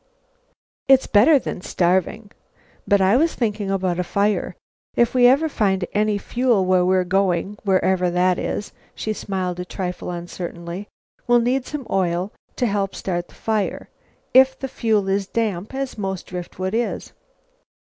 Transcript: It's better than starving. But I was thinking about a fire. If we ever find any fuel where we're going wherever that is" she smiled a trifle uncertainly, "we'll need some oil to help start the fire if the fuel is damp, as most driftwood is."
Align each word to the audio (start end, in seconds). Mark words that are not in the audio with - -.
It's 0.87 1.05
better 1.05 1.37
than 1.37 1.61
starving. 1.61 2.31
But 2.87 3.01
I 3.01 3.15
was 3.17 3.35
thinking 3.35 3.69
about 3.69 3.99
a 3.99 4.03
fire. 4.03 4.55
If 4.95 5.13
we 5.13 5.27
ever 5.27 5.47
find 5.47 5.85
any 5.93 6.17
fuel 6.17 6.65
where 6.65 6.83
we're 6.83 7.03
going 7.03 7.59
wherever 7.65 8.09
that 8.09 8.39
is" 8.39 8.71
she 8.95 9.13
smiled 9.13 9.59
a 9.59 9.63
trifle 9.65 10.09
uncertainly, 10.09 10.87
"we'll 11.27 11.37
need 11.39 11.67
some 11.67 11.85
oil 11.87 12.31
to 12.55 12.65
help 12.65 12.95
start 12.95 13.27
the 13.27 13.35
fire 13.35 13.89
if 14.33 14.57
the 14.57 14.67
fuel 14.67 15.07
is 15.07 15.27
damp, 15.27 15.71
as 15.75 15.99
most 15.99 16.25
driftwood 16.25 16.73
is." 16.73 17.13